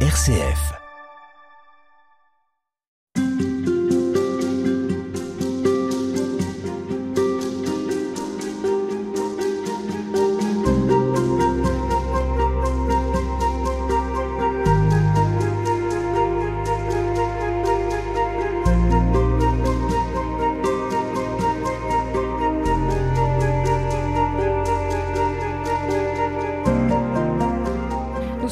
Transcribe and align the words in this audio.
RCF. 0.00 0.85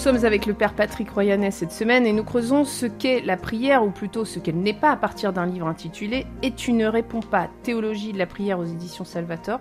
Sommes 0.05 0.27
avec 0.27 0.45
le 0.45 0.53
Père 0.53 0.75
Patrick 0.75 1.09
Royanet 1.09 1.51
cette 1.51 1.73
semaine 1.73 2.05
et 2.05 2.13
nous 2.13 2.25
creusons 2.25 2.67
ce 2.67 2.85
qu'est 2.85 3.23
la 3.23 3.39
prière, 3.39 3.83
ou 3.83 3.91
plutôt 3.91 4.27
ce 4.27 4.39
qu'elle 4.39 4.59
n'est 4.59 4.75
pas 4.75 4.91
à 4.91 4.97
partir 4.97 5.33
d'un 5.33 5.47
livre 5.47 5.67
intitulé 5.67 6.27
Et 6.43 6.51
tu 6.51 6.75
ne 6.75 6.85
réponds 6.85 7.23
pas, 7.23 7.49
théologie 7.63 8.13
de 8.13 8.19
la 8.19 8.27
prière 8.27 8.59
aux 8.59 8.67
éditions 8.67 9.07
Salvator. 9.07 9.61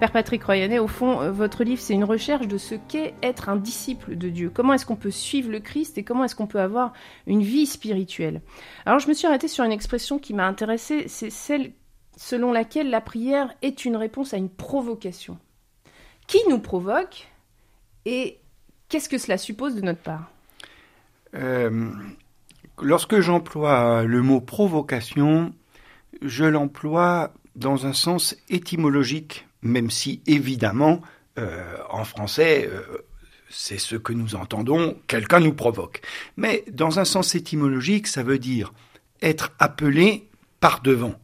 Père 0.00 0.10
Patrick 0.10 0.42
Royanet, 0.42 0.80
au 0.80 0.88
fond, 0.88 1.20
euh, 1.20 1.30
votre 1.30 1.62
livre, 1.62 1.80
c'est 1.80 1.94
une 1.94 2.02
recherche 2.02 2.48
de 2.48 2.58
ce 2.58 2.74
qu'est 2.74 3.14
être 3.22 3.48
un 3.48 3.54
disciple 3.54 4.16
de 4.16 4.28
Dieu. 4.28 4.50
Comment 4.52 4.72
est-ce 4.72 4.86
qu'on 4.86 4.96
peut 4.96 5.12
suivre 5.12 5.52
le 5.52 5.60
Christ 5.60 5.96
et 5.98 6.02
comment 6.02 6.24
est-ce 6.24 6.34
qu'on 6.34 6.48
peut 6.48 6.58
avoir 6.58 6.92
une 7.28 7.42
vie 7.42 7.66
spirituelle? 7.66 8.42
Alors, 8.86 8.98
je 8.98 9.06
me 9.06 9.14
suis 9.14 9.28
arrêtée 9.28 9.46
sur 9.46 9.62
une 9.62 9.70
expression 9.70 10.18
qui 10.18 10.34
m'a 10.34 10.48
intéressée, 10.48 11.04
c'est 11.06 11.30
celle 11.30 11.70
selon 12.16 12.50
laquelle 12.50 12.90
la 12.90 13.00
prière 13.00 13.54
est 13.62 13.84
une 13.84 13.94
réponse 13.94 14.34
à 14.34 14.36
une 14.36 14.50
provocation. 14.50 15.38
Qui 16.26 16.40
nous 16.48 16.58
provoque 16.58 17.28
et 18.04 18.40
Qu'est-ce 18.88 19.08
que 19.08 19.18
cela 19.18 19.38
suppose 19.38 19.74
de 19.74 19.80
notre 19.80 20.00
part? 20.00 20.30
Euh, 21.34 21.90
Lorsque 22.82 23.20
j'emploie 23.20 24.02
le 24.02 24.20
mot 24.20 24.40
provocation, 24.40 25.54
je 26.20 26.44
l'emploie 26.44 27.32
dans 27.54 27.86
un 27.86 27.94
sens 27.94 28.36
étymologique, 28.50 29.46
même 29.62 29.90
si 29.90 30.20
évidemment, 30.26 31.00
euh, 31.38 31.76
en 31.88 32.04
français, 32.04 32.68
euh, 32.70 32.82
c'est 33.48 33.78
ce 33.78 33.96
que 33.96 34.12
nous 34.12 34.34
entendons, 34.34 34.94
quelqu'un 35.06 35.40
nous 35.40 35.54
provoque. 35.54 36.02
Mais 36.36 36.64
dans 36.70 36.98
un 36.98 37.06
sens 37.06 37.34
étymologique, 37.34 38.06
ça 38.06 38.22
veut 38.22 38.38
dire 38.38 38.74
être 39.22 39.52
appelé 39.58 40.28
par 40.60 40.82
devant, 40.82 41.14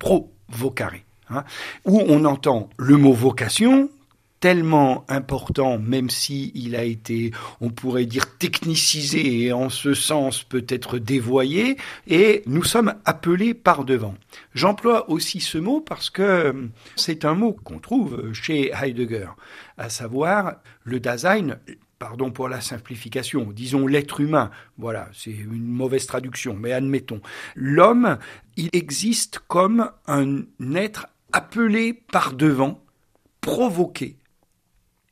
provocare, 0.00 0.94
hein, 1.28 1.44
où 1.84 2.00
on 2.00 2.24
entend 2.24 2.68
le 2.78 2.96
mot 2.96 3.12
vocation, 3.12 3.90
tellement 4.40 5.04
important, 5.08 5.78
même 5.78 6.10
si 6.10 6.50
il 6.54 6.74
a 6.74 6.84
été, 6.84 7.30
on 7.60 7.68
pourrait 7.68 8.06
dire, 8.06 8.36
technicisé 8.38 9.42
et 9.42 9.52
en 9.52 9.68
ce 9.68 9.94
sens 9.94 10.42
peut-être 10.42 10.98
dévoyé, 10.98 11.76
et 12.06 12.42
nous 12.46 12.64
sommes 12.64 12.94
appelés 13.04 13.54
par 13.54 13.84
devant. 13.84 14.14
J'emploie 14.54 15.10
aussi 15.10 15.40
ce 15.40 15.58
mot 15.58 15.80
parce 15.80 16.08
que 16.10 16.70
c'est 16.96 17.24
un 17.24 17.34
mot 17.34 17.52
qu'on 17.52 17.78
trouve 17.78 18.32
chez 18.32 18.72
Heidegger, 18.72 19.28
à 19.76 19.90
savoir 19.90 20.56
le 20.84 21.00
Dasein, 21.00 21.58
pardon 21.98 22.30
pour 22.30 22.48
la 22.48 22.62
simplification, 22.62 23.52
disons 23.52 23.86
l'être 23.86 24.20
humain, 24.20 24.50
voilà, 24.78 25.10
c'est 25.12 25.30
une 25.32 25.66
mauvaise 25.66 26.06
traduction, 26.06 26.56
mais 26.58 26.72
admettons, 26.72 27.20
l'homme, 27.54 28.16
il 28.56 28.70
existe 28.72 29.40
comme 29.48 29.90
un 30.06 30.44
être 30.74 31.08
appelé 31.32 31.92
par 31.92 32.32
devant, 32.32 32.82
provoqué, 33.42 34.16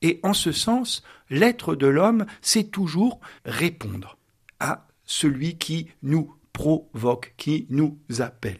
et 0.02 0.20
en 0.22 0.32
ce 0.32 0.52
sens, 0.52 1.02
l'être 1.30 1.74
de 1.74 1.86
l'homme, 1.86 2.26
c'est 2.40 2.70
toujours 2.70 3.20
répondre 3.44 4.18
à 4.60 4.86
celui 5.04 5.58
qui 5.58 5.88
nous 6.02 6.34
provoque, 6.52 7.34
qui 7.36 7.66
nous 7.70 7.98
appelle. 8.18 8.58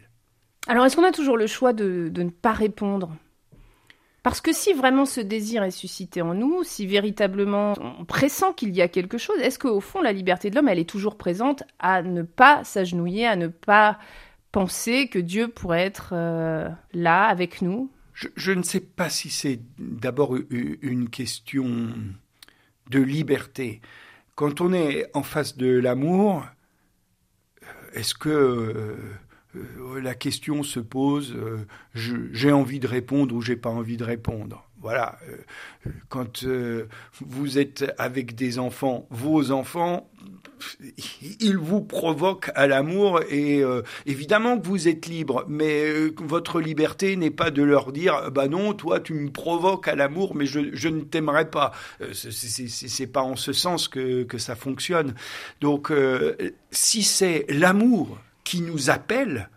Alors, 0.67 0.85
est-ce 0.85 0.97
qu'on 0.97 1.05
a 1.05 1.13
toujours 1.13 1.37
le 1.37 1.47
choix 1.47 1.73
de, 1.73 2.11
ne 2.15 2.31
pas 2.31 2.53
répondre? 2.53 3.11
Parce 4.23 4.41
que 4.41 4.53
si 4.53 4.73
vraiment 4.73 5.07
ce 5.07 5.21
désir 5.21 5.63
est 5.63 5.71
suscité 5.71 6.21
en 6.21 6.35
nous, 6.35 6.63
si 6.65 6.87
véritablement 6.87 7.75
on 7.79 8.05
pressent 8.05 8.53
qu'il 8.55 8.75
y 8.75 8.83
a 8.83 8.89
quelque 8.89 9.17
chose, 9.17 9.39
est-ce 9.39 9.59
qu'au 9.59 9.81
fond 9.81 10.03
la 10.03 10.13
liberté 10.13 10.51
de 10.51 10.57
l'homme, 10.57 10.69
elle 10.69 10.79
est 10.79 10.89
toujours 10.89 11.17
présente 11.17 11.63
à 11.79 12.03
ne 12.03 12.23
pas 12.23 12.65
s'agenouiller, 12.65 13.27
à 13.27 13.37
ne 13.37 13.47
pas 13.47 13.99
penser 14.53 15.09
que 15.09 15.19
Dieu 15.19 15.49
pourrait 15.49 15.85
être 15.85 16.11
euh, 16.13 16.69
là 16.93 17.27
avec 17.27 17.63
nous? 17.63 17.91
Je, 18.37 18.53
ne 18.53 18.63
sais 18.63 18.81
pas 18.81 19.11
si 19.11 19.31
c'est 19.31 19.61
d'abord 19.79 20.37
une 20.51 21.09
question 21.09 21.93
de 22.91 23.01
liberté. 23.01 23.81
Quand 24.35 24.61
on 24.61 24.73
est 24.73 25.09
en 25.15 25.23
face 25.23 25.57
de 25.57 25.69
l'amour, 25.69 26.45
est-ce 27.93 28.15
que 28.15 28.29
euh, 28.29 28.97
euh, 29.57 30.01
la 30.01 30.15
question 30.15 30.63
se 30.63 30.81
pose 30.81 31.37
j'ai 31.95 32.53
envie 32.53 32.81
de 32.81 32.87
répondre 32.87 33.35
ou 33.35 33.41
j'ai 33.41 33.57
pas 33.57 33.71
envie 33.71 33.97
de 33.97 34.05
répondre? 34.05 34.68
Voilà, 34.81 35.19
euh, 35.29 35.91
quand 36.09 36.45
euh, 36.45 36.87
vous 37.21 37.59
êtes 37.59 37.93
avec 37.99 38.37
des 38.37 38.59
enfants, 38.59 39.07
vos 39.11 39.51
enfants, 39.51 40.09
ils 41.41 41.57
vous 41.57 41.81
provoquent 41.81 42.51
à 42.55 42.67
l'amour 42.67 43.21
et 43.29 43.63
euh, 43.63 43.83
évidemment 44.07 44.59
que 44.59 44.67
vous 44.67 44.87
êtes 44.87 45.07
libre, 45.07 45.45
mais 45.49 46.09
votre 46.19 46.61
liberté 46.61 47.17
n'est 47.17 47.31
pas 47.31 47.51
de 47.51 47.63
leur 47.63 47.91
dire 47.93 48.31
bah 48.31 48.47
non, 48.47 48.73
toi 48.73 49.01
tu 49.01 49.15
me 49.15 49.31
provoques 49.31 49.89
à 49.89 49.97
l'amour, 49.97 50.37
mais 50.37 50.47
je, 50.47 50.89
ne 50.89 51.01
t'aimerai 51.01 51.51
pas. 51.51 51.73
c'est 52.13 53.07
pas 53.07 53.23
en 53.23 53.37
ce 53.37 53.53
sens 53.53 53.89
que 53.89 54.27
ça 54.39 54.55
fonctionne. 54.55 55.15
Donc 55.61 55.93
si 56.71 57.03
c'est 57.03 57.47
l'amour 57.49 58.19
qui 58.45 58.61
nous 58.61 58.91
appelle, 58.91 59.51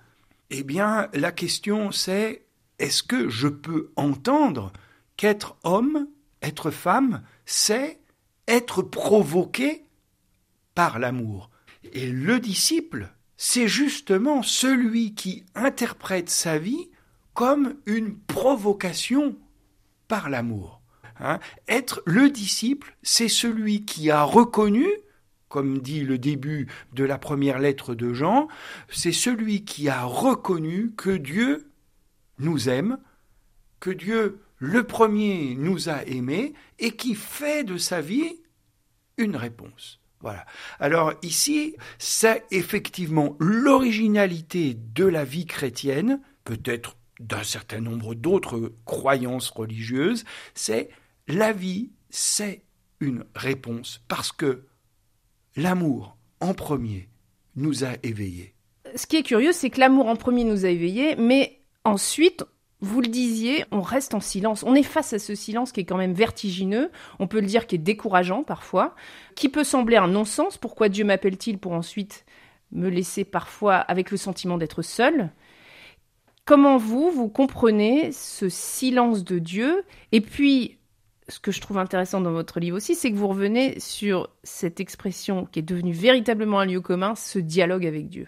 eh 0.50 0.64
bien 0.64 1.10
la 1.14 1.32
question 1.32 1.92
c'est 1.92 2.44
est-ce 2.80 3.04
que 3.04 3.30
je 3.30 3.48
peux 3.48 3.92
entendre 3.96 4.72
qu'être 5.18 5.58
homme, 5.64 6.08
être 6.42 6.72
femme, 6.72 7.24
c'est 7.46 8.00
être 8.48 8.82
provoqué 8.82 9.86
par 10.76 11.00
l'amour. 11.00 11.50
Et 11.94 12.08
le 12.08 12.40
disciple, 12.40 13.14
c'est 13.38 13.68
justement 13.68 14.44
celui 14.44 15.16
qui 15.16 15.46
interprète 15.56 16.30
sa 16.30 16.58
vie 16.58 16.90
comme 17.34 17.76
une 17.86 18.18
provocation 18.18 19.38
par 20.08 20.30
l'amour. 20.30 20.82
Hein. 21.24 21.40
être 21.68 22.02
le 22.08 22.32
disciple, 22.32 22.98
c'est 23.04 23.28
celui 23.28 23.86
qui 23.86 24.10
a 24.10 24.24
reconnu, 24.24 24.88
comme 25.50 25.80
dit 25.80 26.02
le 26.02 26.18
début 26.18 26.68
de 26.94 27.04
la 27.04 27.20
première 27.20 27.60
lettre 27.60 27.94
de 27.94 28.12
Jean, 28.12 28.48
c'est 28.90 29.12
celui 29.12 29.64
qui 29.64 29.88
a 29.88 30.04
reconnu 30.04 30.92
que 30.98 31.12
Dieu 31.12 31.72
nous 32.40 32.70
aime, 32.70 32.98
que 33.80 33.92
Dieu 33.92 34.42
le 34.62 34.84
premier 34.84 35.56
nous 35.56 35.90
a 35.90 36.06
aimés 36.06 36.54
et 36.78 36.92
qui 36.92 37.16
fait 37.16 37.64
de 37.64 37.78
sa 37.78 38.00
vie 38.00 38.42
une 39.18 39.36
réponse. 39.36 40.00
Voilà. 40.20 40.46
Alors 40.80 41.14
ici, 41.24 41.76
c'est 41.98 42.46
effectivement 42.52 43.36
l'originalité 43.40 44.76
de 44.76 45.06
la 45.06 45.26
vie 45.26 45.48
chrétienne, 45.48 46.22
peut-être 46.44 46.96
d'un 47.20 47.42
certain 47.42 47.82
nombre 47.82 48.14
d'autres 48.14 48.72
croyances 48.86 49.50
religieuses, 49.50 50.26
c'est 50.54 50.90
la 51.28 51.54
vie, 51.54 51.90
c'est 52.12 52.62
une 53.00 53.26
réponse 53.34 54.04
parce 54.08 54.32
que 54.32 54.68
l'amour 55.56 56.18
en 56.40 56.54
premier 56.54 57.10
nous 57.56 57.84
a 57.84 57.94
éveillés. 58.04 58.54
Ce 58.96 59.08
qui 59.08 59.16
est 59.18 59.24
curieux, 59.24 59.54
c'est 59.54 59.72
que 59.72 59.80
l'amour 59.80 60.06
en 60.06 60.16
premier 60.16 60.44
nous 60.44 60.66
a 60.66 60.70
éveillés, 60.70 61.16
mais 61.16 61.62
ensuite 61.84 62.46
vous 62.82 63.00
le 63.00 63.08
disiez, 63.08 63.64
on 63.72 63.82
reste 63.82 64.16
en 64.16 64.20
silence. 64.20 64.64
On 64.64 64.74
est 64.74 64.84
face 64.84 65.14
à 65.14 65.20
ce 65.20 65.36
silence 65.36 65.72
qui 65.72 65.82
est 65.82 65.86
quand 65.86 65.98
même 65.98 66.14
vertigineux, 66.14 66.90
on 67.20 67.28
peut 67.28 67.40
le 67.40 67.46
dire 67.46 67.68
qui 67.68 67.76
est 67.76 67.80
décourageant 67.80 68.44
parfois, 68.44 68.96
qui 69.36 69.50
peut 69.50 69.64
sembler 69.64 69.98
un 69.98 70.08
non-sens. 70.08 70.58
Pourquoi 70.58 70.90
Dieu 70.90 71.06
m'appelle-t-il 71.06 71.60
pour 71.60 71.74
ensuite 71.74 72.26
me 72.72 72.90
laisser 72.90 73.24
parfois 73.24 73.76
avec 73.76 74.10
le 74.10 74.18
sentiment 74.18 74.58
d'être 74.58 74.82
seul? 74.82 75.30
Comment 76.46 76.78
vous, 76.78 77.12
vous 77.12 77.30
comprenez 77.30 78.12
ce 78.12 78.50
silence 78.50 79.24
de 79.24 79.38
Dieu? 79.38 79.84
Et 80.12 80.22
puis, 80.22 80.80
ce 81.30 81.40
que 81.40 81.52
je 81.52 81.62
trouve 81.62 81.78
intéressant 81.78 82.20
dans 82.20 82.32
votre 82.32 82.60
livre 82.60 82.78
aussi, 82.78 82.96
c'est 82.96 83.12
que 83.12 83.16
vous 83.16 83.28
revenez 83.28 83.80
sur 83.80 84.30
cette 84.44 84.80
expression 84.80 85.46
qui 85.46 85.60
est 85.60 85.64
devenue 85.64 85.94
véritablement 85.94 86.60
un 86.60 86.66
lieu 86.66 86.82
commun, 86.82 87.14
ce 87.14 87.38
dialogue 87.38 87.86
avec 87.86 88.10
Dieu. 88.10 88.28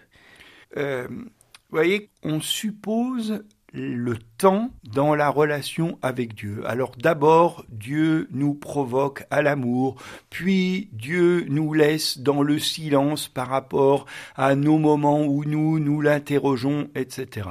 Euh, 0.76 1.08
vous 1.08 1.26
voyez, 1.70 2.10
on 2.22 2.40
suppose 2.40 3.42
le 3.74 4.16
temps 4.38 4.70
dans 4.84 5.16
la 5.16 5.28
relation 5.28 5.98
avec 6.00 6.34
Dieu. 6.34 6.62
Alors 6.64 6.92
d'abord, 6.96 7.64
Dieu 7.68 8.28
nous 8.30 8.54
provoque 8.54 9.24
à 9.30 9.42
l'amour, 9.42 9.96
puis 10.30 10.88
Dieu 10.92 11.44
nous 11.48 11.74
laisse 11.74 12.18
dans 12.18 12.42
le 12.42 12.60
silence 12.60 13.28
par 13.28 13.48
rapport 13.48 14.06
à 14.36 14.54
nos 14.54 14.78
moments 14.78 15.24
où 15.24 15.44
nous 15.44 15.80
nous 15.80 16.00
l'interrogeons, 16.00 16.88
etc. 16.94 17.48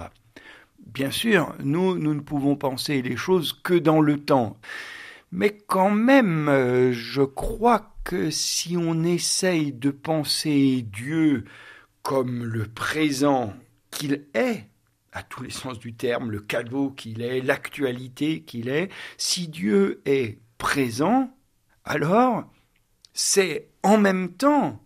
Bien 0.85 1.11
sûr, 1.11 1.53
nous, 1.59 1.97
nous 1.97 2.13
ne 2.13 2.21
pouvons 2.21 2.55
penser 2.55 3.01
les 3.01 3.17
choses 3.17 3.51
que 3.61 3.73
dans 3.73 3.99
le 3.99 4.21
temps. 4.21 4.57
Mais 5.33 5.57
quand 5.67 5.91
même, 5.91 6.47
euh, 6.47 6.93
je 6.93 7.23
crois 7.23 7.91
que 8.05 8.29
si 8.29 8.77
on 8.77 9.03
essaye 9.03 9.73
de 9.73 9.89
penser 9.89 10.85
Dieu 10.89 11.43
comme 12.01 12.43
le 12.43 12.65
présent 12.65 13.53
qu'il 13.91 14.25
est, 14.35 14.67
à 15.13 15.23
tous 15.23 15.43
les 15.43 15.51
sens 15.51 15.79
du 15.79 15.93
terme, 15.93 16.31
le 16.31 16.41
cadeau 16.41 16.89
qu'il 16.89 17.21
est, 17.21 17.41
l'actualité 17.41 18.41
qu'il 18.41 18.67
est, 18.67 18.89
si 19.17 19.47
Dieu 19.47 20.01
est 20.05 20.39
présent, 20.57 21.35
alors 21.85 22.45
c'est 23.13 23.69
en 23.83 23.97
même 23.97 24.33
temps 24.33 24.83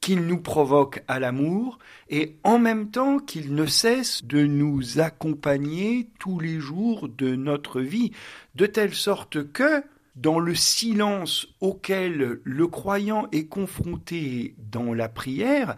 qu'il 0.00 0.26
nous 0.26 0.40
provoque 0.40 1.02
à 1.08 1.20
l'amour 1.20 1.78
et 2.08 2.38
en 2.44 2.58
même 2.58 2.90
temps 2.90 3.18
qu'il 3.18 3.54
ne 3.54 3.66
cesse 3.66 4.24
de 4.24 4.46
nous 4.46 5.00
accompagner 5.00 6.10
tous 6.18 6.40
les 6.40 6.60
jours 6.60 7.08
de 7.08 7.36
notre 7.36 7.80
vie, 7.80 8.12
de 8.54 8.66
telle 8.66 8.94
sorte 8.94 9.52
que, 9.52 9.82
dans 10.16 10.40
le 10.40 10.54
silence 10.54 11.46
auquel 11.60 12.40
le 12.42 12.66
croyant 12.66 13.28
est 13.30 13.46
confronté 13.46 14.56
dans 14.58 14.92
la 14.92 15.08
prière, 15.08 15.76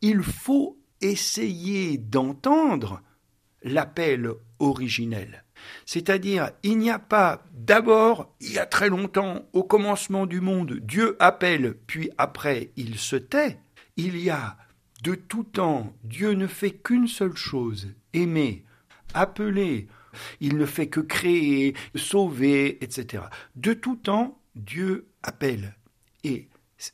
il 0.00 0.22
faut 0.22 0.78
essayer 1.02 1.98
d'entendre 1.98 3.02
l'appel 3.66 4.30
originel. 4.58 5.44
C'est-à-dire, 5.84 6.50
il 6.62 6.78
n'y 6.78 6.90
a 6.90 6.98
pas 6.98 7.44
d'abord, 7.52 8.34
il 8.40 8.52
y 8.52 8.58
a 8.58 8.66
très 8.66 8.88
longtemps, 8.88 9.44
au 9.52 9.64
commencement 9.64 10.26
du 10.26 10.40
monde, 10.40 10.74
Dieu 10.80 11.16
appelle, 11.18 11.76
puis 11.86 12.10
après 12.16 12.70
il 12.76 12.98
se 12.98 13.16
tait. 13.16 13.58
Il 13.96 14.18
y 14.18 14.30
a 14.30 14.56
de 15.02 15.14
tout 15.14 15.44
temps, 15.44 15.92
Dieu 16.04 16.32
ne 16.32 16.46
fait 16.46 16.70
qu'une 16.70 17.08
seule 17.08 17.36
chose, 17.36 17.88
aimer, 18.12 18.64
appeler. 19.14 19.88
Il 20.40 20.56
ne 20.56 20.64
fait 20.64 20.88
que 20.88 21.00
créer, 21.00 21.74
sauver, 21.94 22.82
etc. 22.82 23.24
De 23.54 23.74
tout 23.74 23.96
temps, 23.96 24.40
Dieu 24.54 25.08
appelle. 25.22 25.76
Et 26.24 26.48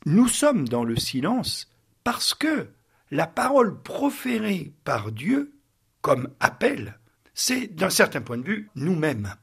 nous 0.05 0.27
sommes 0.27 0.67
dans 0.67 0.83
le 0.83 0.97
silence 0.97 1.71
parce 2.03 2.33
que 2.33 2.67
la 3.11 3.27
parole 3.27 3.81
proférée 3.81 4.73
par 4.83 5.11
Dieu 5.11 5.53
comme 6.03 6.29
appel 6.39 6.99
c'est 7.33 7.67
d'un 7.67 7.89
certain 7.89 8.21
point 8.21 8.37
de 8.37 8.45
vue 8.45 8.69
nous-mêmes. 8.75 9.35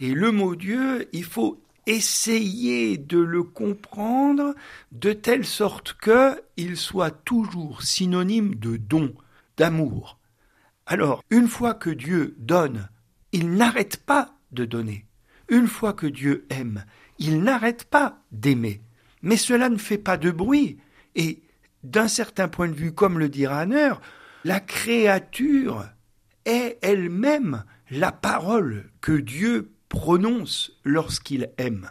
Et 0.00 0.12
le 0.12 0.32
mot 0.32 0.54
Dieu, 0.54 1.08
il 1.12 1.24
faut 1.24 1.62
essayer 1.86 2.98
de 2.98 3.18
le 3.18 3.42
comprendre 3.42 4.54
de 4.92 5.12
telle 5.12 5.44
sorte 5.44 5.94
que 5.94 6.40
il 6.56 6.76
soit 6.76 7.10
toujours 7.10 7.82
synonyme 7.82 8.54
de 8.54 8.76
don, 8.76 9.14
d'amour. 9.56 10.18
Alors, 10.86 11.22
une 11.30 11.48
fois 11.48 11.74
que 11.74 11.90
Dieu 11.90 12.34
donne, 12.38 12.88
il 13.32 13.52
n'arrête 13.52 13.98
pas 13.98 14.34
de 14.52 14.64
donner. 14.64 15.06
Une 15.48 15.66
fois 15.66 15.92
que 15.92 16.06
Dieu 16.06 16.46
aime, 16.50 16.84
il 17.18 17.42
n'arrête 17.42 17.84
pas 17.84 18.22
d'aimer. 18.32 18.82
Mais 19.22 19.36
cela 19.36 19.68
ne 19.68 19.78
fait 19.78 19.98
pas 19.98 20.16
de 20.16 20.30
bruit. 20.30 20.78
Et 21.14 21.42
d'un 21.82 22.08
certain 22.08 22.48
point 22.48 22.68
de 22.68 22.74
vue, 22.74 22.92
comme 22.92 23.18
le 23.18 23.28
dit 23.28 23.46
Rahner, 23.46 23.94
la 24.48 24.60
créature 24.60 25.84
est 26.46 26.78
elle-même 26.80 27.64
la 27.90 28.12
parole 28.12 28.90
que 29.02 29.12
Dieu 29.12 29.72
prononce 29.90 30.72
lorsqu'il 30.84 31.50
aime. 31.58 31.90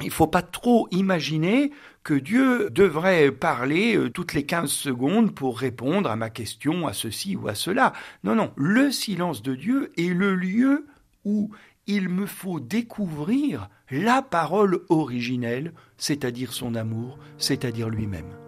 Il 0.00 0.06
ne 0.06 0.10
faut 0.10 0.26
pas 0.26 0.40
trop 0.40 0.88
imaginer 0.92 1.72
que 2.02 2.14
Dieu 2.14 2.70
devrait 2.70 3.30
parler 3.32 3.98
euh, 3.98 4.08
toutes 4.08 4.32
les 4.32 4.46
15 4.46 4.70
secondes 4.70 5.34
pour 5.34 5.58
répondre 5.58 6.10
à 6.10 6.16
ma 6.16 6.30
question, 6.30 6.86
à 6.86 6.94
ceci 6.94 7.36
ou 7.36 7.48
à 7.48 7.54
cela. 7.54 7.92
Non, 8.24 8.34
non, 8.34 8.54
le 8.56 8.90
silence 8.90 9.42
de 9.42 9.54
Dieu 9.54 9.92
est 9.98 10.14
le 10.14 10.34
lieu 10.34 10.86
où 11.26 11.50
il 11.86 12.08
me 12.08 12.24
faut 12.24 12.60
découvrir 12.60 13.68
la 13.90 14.22
parole 14.22 14.80
originelle, 14.88 15.74
c'est-à-dire 15.98 16.54
son 16.54 16.76
amour, 16.76 17.18
c'est-à-dire 17.36 17.90
lui-même. 17.90 18.43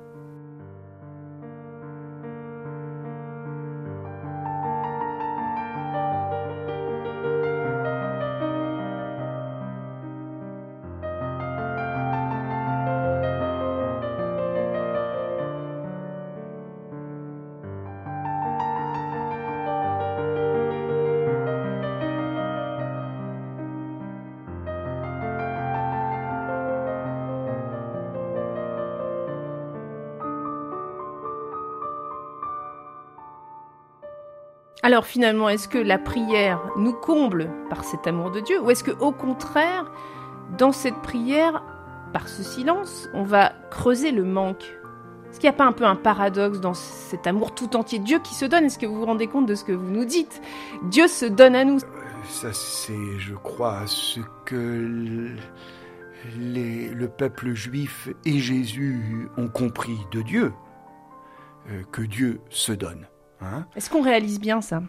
Alors 34.82 35.06
finalement, 35.06 35.48
est-ce 35.48 35.68
que 35.68 35.78
la 35.78 35.98
prière 35.98 36.60
nous 36.76 36.92
comble 36.92 37.50
par 37.70 37.84
cet 37.84 38.06
amour 38.06 38.30
de 38.30 38.40
Dieu 38.40 38.60
ou 38.60 38.70
est-ce 38.70 38.84
que 38.84 38.92
au 39.00 39.10
contraire, 39.10 39.90
dans 40.58 40.72
cette 40.72 41.00
prière, 41.02 41.62
par 42.12 42.28
ce 42.28 42.42
silence, 42.42 43.08
on 43.14 43.24
va 43.24 43.52
creuser 43.70 44.12
le 44.12 44.22
manque? 44.22 44.64
Est-ce 45.30 45.40
qu'il 45.40 45.50
n'y 45.50 45.54
a 45.54 45.58
pas 45.58 45.66
un 45.66 45.72
peu 45.72 45.84
un 45.84 45.96
paradoxe 45.96 46.60
dans 46.60 46.74
cet 46.74 47.26
amour 47.26 47.54
tout 47.54 47.76
entier? 47.76 47.98
Dieu 47.98 48.20
qui 48.20 48.34
se 48.34 48.44
donne 48.44 48.64
Est-ce 48.64 48.78
que 48.78 48.86
vous 48.86 49.00
vous 49.00 49.06
rendez 49.06 49.26
compte 49.26 49.46
de 49.46 49.54
ce 49.54 49.64
que 49.64 49.72
vous 49.72 49.90
nous 49.90 50.04
dites? 50.04 50.40
Dieu 50.84 51.08
se 51.08 51.26
donne 51.26 51.56
à 51.56 51.64
nous. 51.64 51.78
Ça, 52.28 52.52
c'est, 52.52 53.18
je 53.18 53.34
crois, 53.34 53.82
ce 53.86 54.20
que 54.44 55.34
le 56.38 57.06
peuple 57.06 57.54
juif 57.54 58.08
et 58.24 58.38
Jésus 58.38 59.28
ont 59.36 59.48
compris 59.48 59.98
de 60.12 60.22
Dieu, 60.22 60.52
euh, 61.70 61.82
que 61.92 62.02
Dieu 62.02 62.40
se 62.48 62.72
donne. 62.72 63.06
Hein 63.40 63.66
Est-ce 63.76 63.90
qu'on 63.90 64.02
réalise 64.02 64.40
bien 64.40 64.60
ça? 64.60 64.82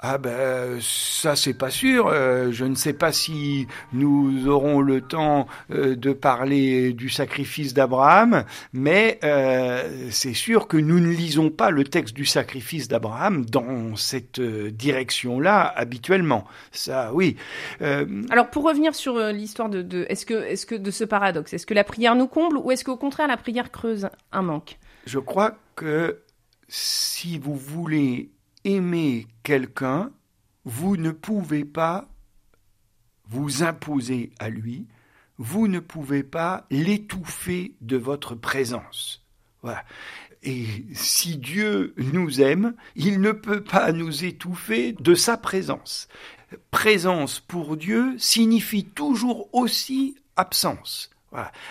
Ah 0.00 0.16
ben 0.16 0.78
ça 0.80 1.34
c'est 1.34 1.54
pas 1.54 1.70
sûr. 1.70 2.06
Euh, 2.06 2.52
je 2.52 2.64
ne 2.64 2.76
sais 2.76 2.92
pas 2.92 3.10
si 3.10 3.66
nous 3.92 4.46
aurons 4.46 4.80
le 4.80 5.00
temps 5.00 5.48
euh, 5.72 5.96
de 5.96 6.12
parler 6.12 6.92
du 6.92 7.08
sacrifice 7.08 7.74
d'Abraham, 7.74 8.44
mais 8.72 9.18
euh, 9.24 10.06
c'est 10.10 10.34
sûr 10.34 10.68
que 10.68 10.76
nous 10.76 11.00
ne 11.00 11.08
lisons 11.08 11.50
pas 11.50 11.70
le 11.70 11.82
texte 11.82 12.14
du 12.14 12.26
sacrifice 12.26 12.86
d'Abraham 12.86 13.44
dans 13.44 13.96
cette 13.96 14.40
direction-là 14.40 15.66
habituellement. 15.74 16.44
Ça 16.70 17.10
oui. 17.12 17.36
Alors 18.30 18.50
pour 18.50 18.62
revenir 18.62 18.94
sur 18.94 19.18
l'histoire 19.32 19.68
de, 19.68 19.82
de 19.82 20.06
est-ce 20.08 20.24
que 20.24 20.34
est-ce 20.34 20.64
que 20.64 20.76
de 20.76 20.92
ce 20.92 21.02
paradoxe, 21.02 21.54
est-ce 21.54 21.66
que 21.66 21.74
la 21.74 21.84
prière 21.84 22.14
nous 22.14 22.28
comble 22.28 22.56
ou 22.58 22.70
est-ce 22.70 22.84
qu'au 22.84 22.96
contraire 22.96 23.26
la 23.26 23.36
prière 23.36 23.72
creuse 23.72 24.08
un 24.30 24.42
manque? 24.42 24.78
Je 25.06 25.18
crois 25.18 25.56
que 25.74 26.20
si 26.68 27.38
vous 27.38 27.56
voulez 27.56 28.30
aimer 28.64 29.26
quelqu'un, 29.42 30.10
vous 30.64 30.96
ne 30.96 31.10
pouvez 31.10 31.64
pas 31.64 32.08
vous 33.28 33.62
imposer 33.62 34.30
à 34.38 34.50
lui, 34.50 34.86
vous 35.38 35.68
ne 35.68 35.80
pouvez 35.80 36.22
pas 36.22 36.66
l'étouffer 36.70 37.74
de 37.80 37.96
votre 37.96 38.34
présence. 38.34 39.24
Et 40.42 40.66
si 40.92 41.36
Dieu 41.36 41.94
nous 41.96 42.40
aime, 42.40 42.74
il 42.96 43.20
ne 43.20 43.32
peut 43.32 43.62
pas 43.62 43.92
nous 43.92 44.24
étouffer 44.24 44.92
de 44.92 45.14
sa 45.14 45.36
présence. 45.36 46.08
Présence 46.70 47.40
pour 47.40 47.76
Dieu 47.76 48.16
signifie 48.18 48.84
toujours 48.84 49.48
aussi 49.52 50.16
absence. 50.36 51.10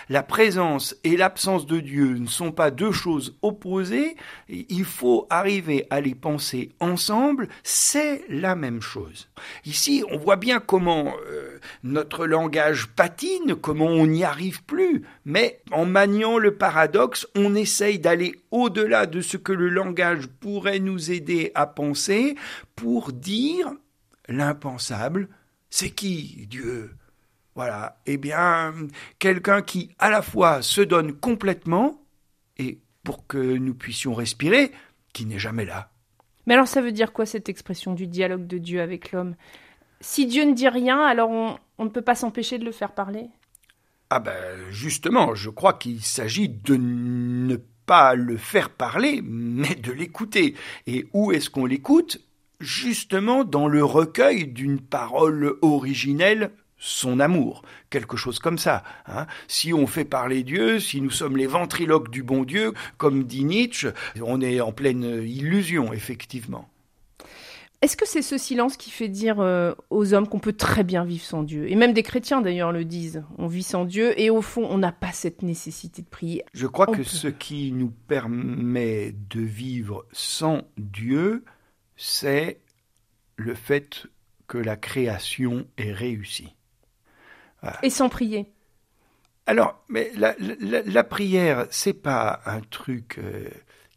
La 0.08 0.22
présence 0.22 0.96
et 1.02 1.16
l'absence 1.16 1.66
de 1.66 1.80
Dieu 1.80 2.18
ne 2.18 2.28
sont 2.28 2.52
pas 2.52 2.70
deux 2.70 2.92
choses 2.92 3.36
opposées, 3.42 4.16
il 4.48 4.84
faut 4.84 5.26
arriver 5.30 5.86
à 5.90 6.00
les 6.00 6.14
penser 6.14 6.70
ensemble, 6.78 7.48
c'est 7.64 8.24
la 8.28 8.54
même 8.54 8.80
chose. 8.80 9.28
Ici, 9.64 10.04
on 10.10 10.16
voit 10.16 10.36
bien 10.36 10.60
comment 10.60 11.12
euh, 11.28 11.58
notre 11.82 12.26
langage 12.26 12.86
patine, 12.86 13.56
comment 13.56 13.86
on 13.86 14.06
n'y 14.06 14.22
arrive 14.22 14.62
plus, 14.62 15.02
mais 15.24 15.60
en 15.72 15.86
maniant 15.86 16.38
le 16.38 16.54
paradoxe, 16.54 17.26
on 17.34 17.56
essaye 17.56 17.98
d'aller 17.98 18.36
au-delà 18.52 19.06
de 19.06 19.20
ce 19.20 19.36
que 19.36 19.52
le 19.52 19.68
langage 19.68 20.28
pourrait 20.40 20.78
nous 20.78 21.10
aider 21.10 21.50
à 21.56 21.66
penser 21.66 22.36
pour 22.76 23.12
dire 23.12 23.72
l'impensable, 24.28 25.28
c'est 25.68 25.90
qui 25.90 26.46
Dieu? 26.48 26.97
Voilà, 27.58 27.98
eh 28.06 28.18
bien, 28.18 28.72
quelqu'un 29.18 29.62
qui 29.62 29.90
à 29.98 30.10
la 30.10 30.22
fois 30.22 30.62
se 30.62 30.80
donne 30.80 31.12
complètement, 31.12 32.00
et 32.56 32.78
pour 33.02 33.26
que 33.26 33.36
nous 33.36 33.74
puissions 33.74 34.14
respirer, 34.14 34.70
qui 35.12 35.26
n'est 35.26 35.40
jamais 35.40 35.64
là. 35.64 35.90
Mais 36.46 36.54
alors 36.54 36.68
ça 36.68 36.80
veut 36.80 36.92
dire 36.92 37.12
quoi 37.12 37.26
cette 37.26 37.48
expression 37.48 37.94
du 37.94 38.06
dialogue 38.06 38.46
de 38.46 38.58
Dieu 38.58 38.80
avec 38.80 39.10
l'homme? 39.10 39.34
Si 40.00 40.26
Dieu 40.26 40.44
ne 40.44 40.54
dit 40.54 40.68
rien, 40.68 41.00
alors 41.00 41.30
on, 41.30 41.84
ne 41.84 41.88
peut 41.88 42.00
pas 42.00 42.14
s'empêcher 42.14 42.60
de 42.60 42.64
le 42.64 42.70
faire 42.70 42.92
parler? 42.92 43.26
Ah 44.08 44.20
ben 44.20 44.60
justement, 44.70 45.34
je 45.34 45.50
crois 45.50 45.72
qu'il 45.72 46.00
s'agit 46.04 46.48
de 46.48 46.76
ne 46.76 47.56
pas 47.86 48.14
le 48.14 48.36
faire 48.36 48.70
parler, 48.70 49.20
mais 49.24 49.74
de 49.74 49.90
l'écouter. 49.90 50.54
Et 50.86 51.08
où 51.12 51.32
est-ce 51.32 51.50
qu'on 51.50 51.66
l'écoute? 51.66 52.20
Justement 52.60 53.42
dans 53.42 53.66
le 53.66 53.82
recueil 53.82 54.46
d'une 54.46 54.80
parole 54.80 55.56
originelle 55.60 56.52
son 56.78 57.20
amour, 57.20 57.62
quelque 57.90 58.16
chose 58.16 58.38
comme 58.38 58.58
ça. 58.58 58.84
Hein. 59.06 59.26
Si 59.48 59.72
on 59.72 59.86
fait 59.86 60.04
parler 60.04 60.42
Dieu, 60.42 60.80
si 60.80 61.00
nous 61.00 61.10
sommes 61.10 61.36
les 61.36 61.46
ventriloques 61.46 62.10
du 62.10 62.22
bon 62.22 62.44
Dieu, 62.44 62.72
comme 62.96 63.24
dit 63.24 63.44
Nietzsche, 63.44 63.88
on 64.22 64.40
est 64.40 64.60
en 64.60 64.72
pleine 64.72 65.22
illusion, 65.24 65.92
effectivement. 65.92 66.68
Est-ce 67.80 67.96
que 67.96 68.08
c'est 68.08 68.22
ce 68.22 68.38
silence 68.38 68.76
qui 68.76 68.90
fait 68.90 69.08
dire 69.08 69.38
euh, 69.38 69.72
aux 69.90 70.12
hommes 70.12 70.26
qu'on 70.26 70.40
peut 70.40 70.52
très 70.52 70.82
bien 70.82 71.04
vivre 71.04 71.24
sans 71.24 71.44
Dieu? 71.44 71.70
Et 71.70 71.76
même 71.76 71.92
des 71.92 72.02
chrétiens 72.02 72.40
d'ailleurs 72.40 72.72
le 72.72 72.84
disent, 72.84 73.22
on 73.38 73.46
vit 73.46 73.62
sans 73.62 73.84
Dieu 73.84 74.20
et 74.20 74.30
au 74.30 74.42
fond 74.42 74.66
on 74.68 74.78
n'a 74.78 74.90
pas 74.90 75.12
cette 75.12 75.42
nécessité 75.42 76.02
de 76.02 76.08
prier. 76.08 76.44
Je 76.54 76.66
crois 76.66 76.88
que 76.88 77.04
ce 77.04 77.28
qui 77.28 77.70
nous 77.70 77.92
permet 78.08 79.14
de 79.30 79.40
vivre 79.40 80.06
sans 80.10 80.62
Dieu, 80.76 81.44
c'est 81.96 82.60
le 83.36 83.54
fait 83.54 84.08
que 84.48 84.58
la 84.58 84.76
création 84.76 85.64
est 85.76 85.92
réussie. 85.92 86.56
Et 87.82 87.90
sans 87.90 88.08
prier. 88.08 88.46
Alors, 89.46 89.82
mais 89.88 90.12
la, 90.14 90.34
la, 90.38 90.82
la 90.82 91.04
prière, 91.04 91.66
c'est 91.70 91.94
pas 91.94 92.40
un 92.44 92.60
truc 92.60 93.18
euh, 93.18 93.48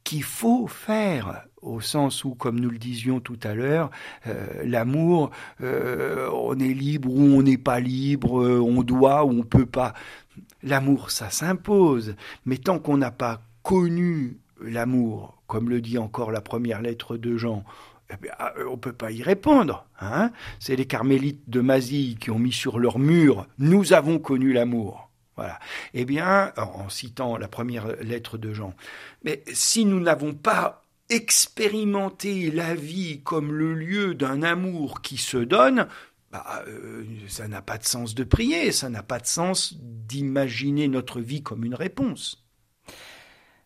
qu'il 0.06 0.24
faut 0.24 0.66
faire 0.68 1.46
au 1.62 1.82
sens 1.82 2.24
où, 2.24 2.36
comme 2.36 2.60
nous 2.60 2.70
le 2.70 2.78
disions 2.78 3.20
tout 3.20 3.40
à 3.44 3.54
l'heure, 3.54 3.92
euh, 4.28 4.46
l'amour, 4.64 5.30
euh, 5.62 6.30
on 6.34 6.58
est 6.58 6.74
libre 6.74 7.10
ou 7.10 7.20
on 7.20 7.44
n'est 7.44 7.58
pas 7.58 7.80
libre, 7.82 8.42
on 8.62 8.82
doit 8.82 9.26
ou 9.26 9.42
on 9.42 9.44
peut 9.44 9.66
pas. 9.66 9.94
L'amour, 10.64 11.12
ça 11.12 11.30
s'impose, 11.30 12.16
mais 12.46 12.58
tant 12.58 12.80
qu'on 12.80 12.98
n'a 12.98 13.12
pas 13.12 13.42
connu 13.62 14.38
l'amour, 14.62 15.42
comme 15.48 15.70
le 15.70 15.82
dit 15.82 15.98
encore 15.98 16.32
la 16.32 16.42
première 16.42 16.82
lettre 16.82 17.18
de 17.18 17.36
Jean, 17.36 17.64
ah, 17.66 17.91
on 18.68 18.72
ne 18.72 18.76
peut 18.76 18.94
pas 18.94 19.12
y 19.12 19.24
répondre. 19.24 19.88
Hein 20.00 20.32
C'est 20.60 20.76
les 20.76 20.86
carmélites 20.86 21.50
de 21.50 21.62
Mazille 21.62 22.18
qui 22.18 22.32
ont 22.32 22.40
mis 22.40 22.52
sur 22.52 22.80
leur 22.80 23.00
mur 23.00 23.48
Nous 23.58 23.94
avons 23.94 24.20
connu 24.20 24.54
l'amour. 24.54 25.10
Voilà. 25.36 25.60
Eh 25.94 26.06
bien, 26.06 26.54
en 26.58 26.90
citant 26.90 27.38
la 27.38 27.48
première 27.48 27.88
lettre 28.02 28.38
de 28.38 28.54
Jean, 28.54 28.74
mais 29.24 29.44
si 29.54 29.86
nous 29.86 30.00
n'avons 30.00 30.34
pas 30.34 30.86
expérimenté 31.10 32.52
la 32.52 32.76
vie 32.76 33.22
comme 33.24 33.52
le 33.52 33.74
lieu 33.74 34.16
d'un 34.16 34.44
amour 34.44 35.02
qui 35.02 35.18
se 35.18 35.38
donne, 35.38 35.88
bah, 36.32 36.64
euh, 36.68 37.04
ça 37.28 37.48
n'a 37.48 37.62
pas 37.62 37.78
de 37.78 37.84
sens 37.84 38.16
de 38.16 38.24
prier, 38.24 38.72
ça 38.72 38.90
n'a 38.90 39.04
pas 39.04 39.20
de 39.20 39.28
sens 39.28 39.76
d'imaginer 39.78 40.88
notre 40.88 41.20
vie 41.20 41.44
comme 41.44 41.66
une 41.66 41.76
réponse. 41.76 42.41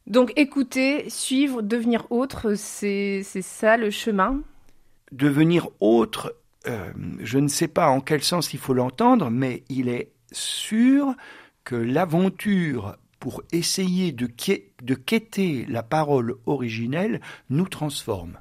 Donc 0.07 0.31
écouter, 0.35 1.09
suivre, 1.09 1.62
devenir 1.62 2.05
autre, 2.12 2.53
c'est 2.55 3.24
ça 3.24 3.77
le 3.77 3.89
chemin 3.89 4.41
Devenir 5.12 5.69
autre, 5.79 6.35
euh, 6.67 6.91
je 7.19 7.38
ne 7.39 7.47
sais 7.47 7.67
pas 7.67 7.89
en 7.89 8.01
quel 8.01 8.24
sens 8.24 8.53
il 8.53 8.59
faut 8.59 8.74
l'entendre, 8.74 9.29
mais 9.29 9.63
il 9.69 9.89
est 9.89 10.12
sûr 10.31 11.13
que 11.63 11.75
l'aventure 11.75 12.97
pour 13.19 13.41
essayer 13.51 14.12
de, 14.12 14.29
de 14.83 14.93
quêter 14.93 15.65
la 15.67 15.81
parole 15.81 16.35
originelle 16.45 17.21
nous 17.50 17.67
transforme. 17.67 18.38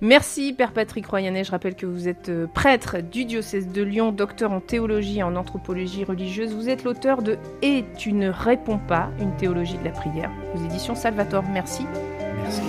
Merci 0.00 0.52
Père 0.52 0.72
Patrick 0.72 1.06
Royanet. 1.06 1.44
Je 1.44 1.50
rappelle 1.50 1.74
que 1.74 1.86
vous 1.86 2.08
êtes 2.08 2.28
euh, 2.28 2.46
prêtre 2.46 2.98
du 3.00 3.24
diocèse 3.24 3.68
de 3.68 3.82
Lyon, 3.82 4.12
docteur 4.12 4.52
en 4.52 4.60
théologie 4.60 5.18
et 5.18 5.22
en 5.22 5.36
anthropologie 5.36 6.04
religieuse. 6.04 6.54
Vous 6.54 6.68
êtes 6.68 6.84
l'auteur 6.84 7.22
de 7.22 7.38
Et 7.62 7.84
tu 7.96 8.12
ne 8.12 8.30
réponds 8.30 8.78
pas, 8.78 9.10
une 9.20 9.34
théologie 9.36 9.78
de 9.78 9.84
la 9.84 9.90
prière 9.90 10.30
aux 10.54 10.64
éditions 10.64 10.94
Salvator. 10.94 11.42
Merci. 11.52 11.86
Merci. 12.42 12.62